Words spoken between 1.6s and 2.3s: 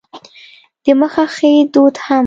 دود هم و.